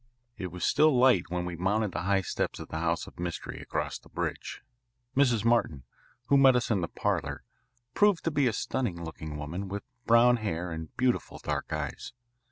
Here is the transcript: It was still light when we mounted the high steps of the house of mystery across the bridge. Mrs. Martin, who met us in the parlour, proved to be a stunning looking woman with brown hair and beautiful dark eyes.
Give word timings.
It 0.35 0.47
was 0.51 0.65
still 0.65 0.97
light 0.97 1.29
when 1.29 1.45
we 1.45 1.55
mounted 1.55 1.91
the 1.91 2.01
high 2.01 2.21
steps 2.21 2.57
of 2.57 2.69
the 2.69 2.79
house 2.79 3.05
of 3.05 3.19
mystery 3.19 3.61
across 3.61 3.99
the 3.99 4.09
bridge. 4.09 4.63
Mrs. 5.15 5.45
Martin, 5.45 5.83
who 6.25 6.37
met 6.39 6.55
us 6.55 6.71
in 6.71 6.81
the 6.81 6.87
parlour, 6.87 7.43
proved 7.93 8.23
to 8.23 8.31
be 8.31 8.47
a 8.47 8.53
stunning 8.53 9.03
looking 9.03 9.37
woman 9.37 9.67
with 9.69 9.83
brown 10.07 10.37
hair 10.37 10.71
and 10.71 10.89
beautiful 10.97 11.37
dark 11.37 11.71
eyes. 11.71 12.13